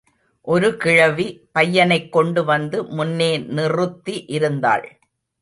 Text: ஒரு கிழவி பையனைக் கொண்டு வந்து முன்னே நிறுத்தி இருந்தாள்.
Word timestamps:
ஒரு 0.47 0.77
கிழவி 0.77 1.25
பையனைக் 1.51 2.11
கொண்டு 2.11 2.43
வந்து 2.43 2.83
முன்னே 2.89 3.37
நிறுத்தி 3.37 4.25
இருந்தாள். 4.27 4.87